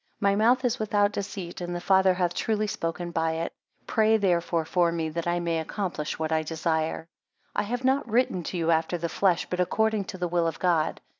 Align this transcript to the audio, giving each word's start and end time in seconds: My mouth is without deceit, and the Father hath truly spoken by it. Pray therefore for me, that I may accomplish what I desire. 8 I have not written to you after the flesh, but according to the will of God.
My 0.19 0.35
mouth 0.35 0.65
is 0.65 0.79
without 0.79 1.11
deceit, 1.11 1.61
and 1.61 1.75
the 1.75 1.79
Father 1.79 2.15
hath 2.15 2.33
truly 2.33 2.65
spoken 2.65 3.11
by 3.11 3.33
it. 3.33 3.53
Pray 3.85 4.17
therefore 4.17 4.65
for 4.65 4.91
me, 4.91 5.09
that 5.09 5.27
I 5.27 5.39
may 5.39 5.59
accomplish 5.59 6.17
what 6.17 6.31
I 6.31 6.41
desire. 6.41 7.07
8 7.55 7.59
I 7.59 7.61
have 7.61 7.83
not 7.85 8.09
written 8.09 8.41
to 8.45 8.57
you 8.57 8.71
after 8.71 8.97
the 8.97 9.09
flesh, 9.09 9.45
but 9.47 9.59
according 9.59 10.05
to 10.05 10.17
the 10.17 10.27
will 10.27 10.47
of 10.47 10.57
God. 10.57 11.01